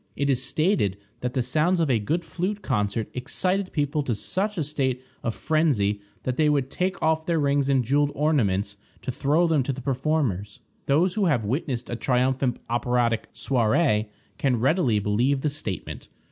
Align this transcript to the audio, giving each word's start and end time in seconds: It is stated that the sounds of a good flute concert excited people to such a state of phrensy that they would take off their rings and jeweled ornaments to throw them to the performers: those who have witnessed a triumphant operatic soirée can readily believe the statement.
It 0.15 0.31
is 0.31 0.41
stated 0.41 0.97
that 1.19 1.35
the 1.35 1.43
sounds 1.43 1.79
of 1.79 1.87
a 1.87 1.99
good 1.99 2.25
flute 2.25 2.63
concert 2.63 3.07
excited 3.13 3.71
people 3.71 4.01
to 4.01 4.15
such 4.15 4.57
a 4.57 4.63
state 4.63 5.03
of 5.21 5.35
phrensy 5.35 6.01
that 6.23 6.37
they 6.37 6.49
would 6.49 6.71
take 6.71 6.99
off 7.03 7.27
their 7.27 7.37
rings 7.39 7.69
and 7.69 7.83
jeweled 7.85 8.11
ornaments 8.15 8.77
to 9.03 9.11
throw 9.11 9.45
them 9.45 9.61
to 9.61 9.71
the 9.71 9.79
performers: 9.79 10.59
those 10.87 11.13
who 11.13 11.25
have 11.25 11.45
witnessed 11.45 11.87
a 11.87 11.95
triumphant 11.95 12.57
operatic 12.67 13.31
soirée 13.35 14.07
can 14.39 14.59
readily 14.59 14.97
believe 14.97 15.41
the 15.41 15.51
statement. 15.51 16.07